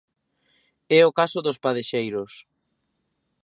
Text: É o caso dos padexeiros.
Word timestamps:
É 0.99 1.01
o 1.09 1.15
caso 1.19 1.39
dos 1.45 1.59
padexeiros. 1.63 2.31